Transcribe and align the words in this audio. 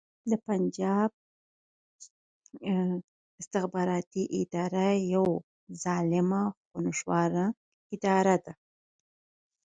د 0.29 0.31
پنجاب 0.45 1.09
استخباراتې 3.41 4.23
اداره 4.41 4.89
يوه 5.13 5.35
ظالمه 5.83 6.43
خونښواره 6.67 7.45
اداره 7.95 8.35
ده 8.45 8.53